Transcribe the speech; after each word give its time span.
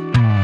Podcast. 0.00 0.39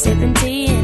17 0.00 0.77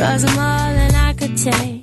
Drugs 0.00 0.24
are 0.24 0.28
all 0.30 0.72
than 0.78 0.94
I 0.94 1.12
could 1.12 1.36
take. 1.36 1.82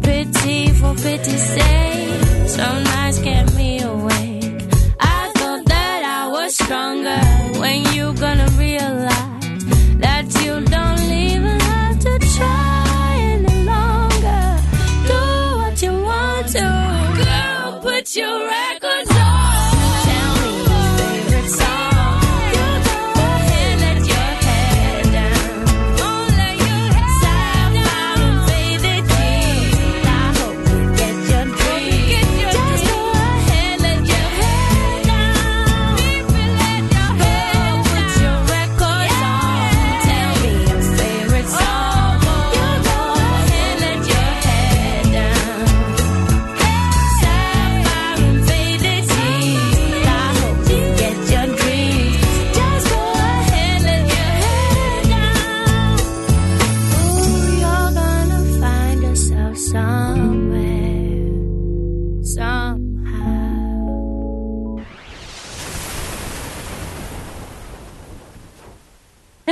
Pity 0.00 0.68
for 0.74 0.94
pity's 0.94 1.42
sake. 1.42 2.46
Some 2.46 2.84
nights 2.84 3.18
kept 3.18 3.52
me 3.56 3.80
awake. 3.80 4.62
I 5.00 5.32
thought 5.34 5.64
that 5.64 6.02
I 6.04 6.28
was 6.28 6.54
stronger. 6.54 7.18
When 7.58 7.82
you 7.94 8.12
gonna 8.12 8.46
reach? 8.56 8.67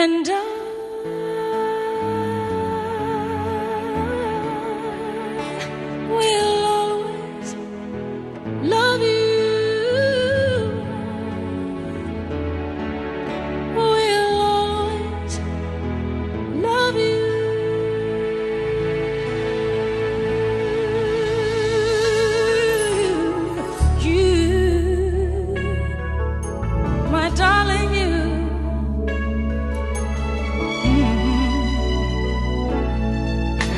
And 0.07 0.29
I 0.29 0.56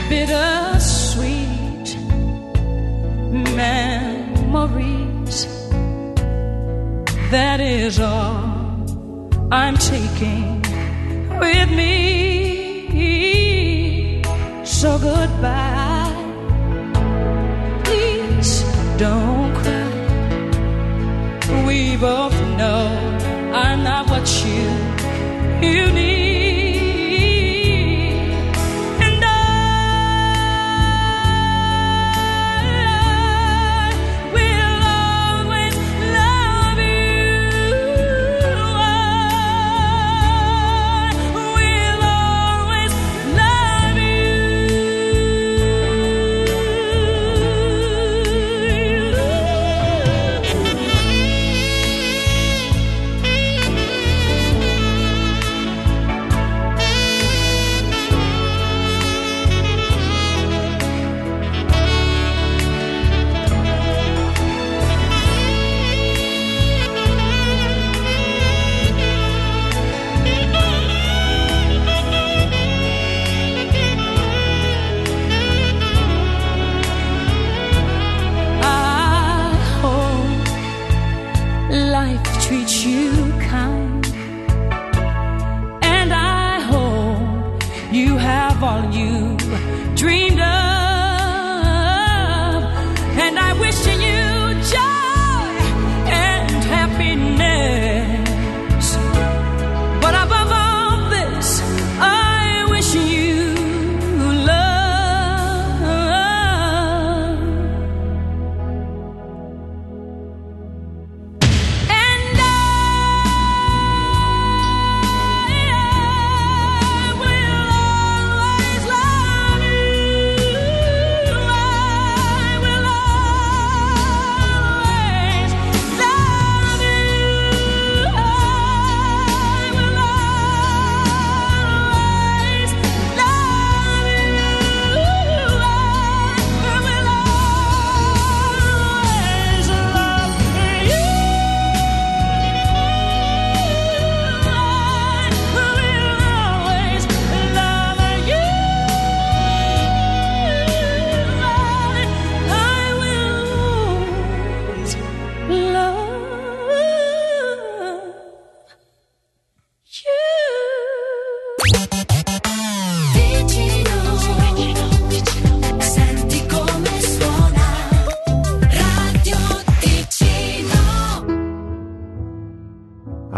bittersweet 0.09 1.97
memories. 3.57 5.47
That 7.31 7.61
is 7.61 8.01
all 8.01 8.49
I'm 9.53 9.77
taking 9.77 10.63
with 11.39 11.71
me. 11.71 11.99
So 14.65 14.99
goodbye. 14.99 16.15
Please 17.85 18.63
don't 18.97 19.55
cry. 19.57 19.89
We 21.67 21.97
both 21.97 22.38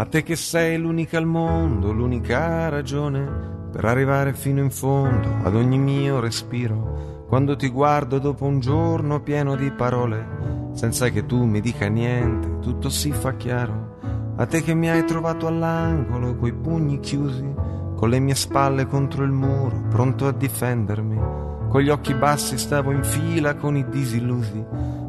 A 0.01 0.07
te 0.07 0.23
che 0.23 0.35
sei 0.35 0.79
l'unica 0.79 1.19
al 1.19 1.27
mondo, 1.27 1.93
l'unica 1.93 2.71
ragione 2.71 3.69
per 3.71 3.85
arrivare 3.85 4.33
fino 4.33 4.63
in 4.63 4.71
fondo 4.71 5.29
ad 5.43 5.55
ogni 5.55 5.77
mio 5.77 6.21
respiro. 6.21 7.25
Quando 7.29 7.55
ti 7.55 7.69
guardo 7.69 8.19
dopo 8.19 8.47
un 8.47 8.61
giorno 8.61 9.21
pieno 9.21 9.57
di 9.57 9.71
parole, 9.71 10.71
senza 10.73 11.11
che 11.11 11.27
tu 11.27 11.45
mi 11.45 11.61
dica 11.61 11.89
niente, 11.89 12.61
tutto 12.61 12.89
si 12.89 13.13
fa 13.13 13.35
chiaro. 13.35 13.99
A 14.37 14.47
te 14.47 14.63
che 14.63 14.73
mi 14.73 14.89
hai 14.89 15.05
trovato 15.05 15.47
all'angolo, 15.47 16.35
coi 16.35 16.55
pugni 16.55 16.99
chiusi, 17.01 17.53
con 17.95 18.09
le 18.09 18.21
mie 18.21 18.37
spalle 18.37 18.87
contro 18.87 19.23
il 19.23 19.33
muro, 19.33 19.83
pronto 19.91 20.27
a 20.27 20.33
difendermi. 20.33 21.19
Con 21.69 21.83
gli 21.83 21.91
occhi 21.91 22.15
bassi 22.15 22.57
stavo 22.57 22.91
in 22.91 23.05
fila 23.05 23.55
con 23.57 23.77
i 23.77 23.87
disillusi. 23.87 24.65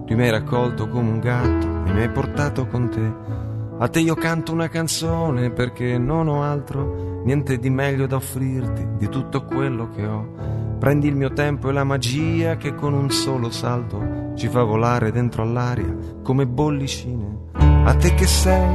Tu 0.06 0.16
mi 0.16 0.24
hai 0.24 0.32
raccolto 0.32 0.90
come 0.90 1.12
un 1.12 1.20
gatto 1.20 1.86
e 1.86 1.94
mi 1.94 2.02
hai 2.02 2.10
portato 2.10 2.68
con 2.68 2.90
te. 2.90 3.50
A 3.82 3.88
te 3.88 4.00
io 4.00 4.14
canto 4.14 4.52
una 4.52 4.70
canzone 4.70 5.50
perché 5.50 5.98
non 5.98 6.28
ho 6.28 6.44
altro, 6.44 7.24
niente 7.26 7.58
di 7.58 7.72
meglio 7.72 8.06
da 8.06 8.18
offrirti 8.18 8.90
di 9.00 9.10
tutto 9.10 9.44
quello 9.44 9.90
che 9.90 10.06
ho. 10.06 10.78
Prendi 10.78 11.08
il 11.08 11.16
mio 11.16 11.34
tempo 11.34 11.68
e 11.68 11.74
la 11.74 11.84
magia 11.84 12.58
che 12.58 12.76
con 12.76 12.94
un 12.94 13.10
solo 13.10 13.50
salto 13.50 14.34
ci 14.36 14.50
fa 14.50 14.62
volare 14.62 15.12
dentro 15.12 15.42
all'aria 15.42 15.98
come 16.22 16.46
bollicine. 16.46 17.48
A 17.54 17.96
te 17.96 18.14
che 18.14 18.28
sei, 18.28 18.70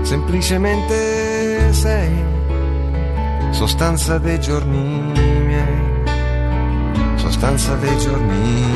semplicemente 0.00 1.70
sei, 1.74 2.14
sostanza 3.50 4.16
dei 4.16 4.40
giorni 4.40 5.12
miei, 5.44 6.02
sostanza 7.16 7.74
dei 7.74 7.98
giorni 7.98 8.38
miei. 8.38 8.73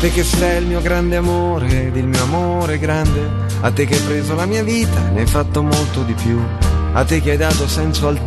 Te 0.00 0.10
che 0.10 0.24
sei 0.24 0.60
il 0.60 0.66
mio 0.66 0.82
grande 0.82 1.16
amore 1.16 1.86
ed 1.86 1.96
il 1.96 2.06
mio 2.06 2.22
amore 2.22 2.78
grande, 2.78 3.30
a 3.60 3.70
te 3.70 3.86
che 3.86 3.94
hai 3.94 4.00
preso 4.00 4.34
la 4.34 4.44
mia 4.44 4.62
vita, 4.62 5.00
ne 5.10 5.20
hai 5.20 5.26
fatto 5.26 5.62
molto 5.62 6.02
di 6.02 6.12
più, 6.12 6.38
a 6.92 7.04
te 7.04 7.20
che 7.20 7.30
hai 7.30 7.36
dato 7.36 7.66
senso 7.66 8.06
al 8.06 8.20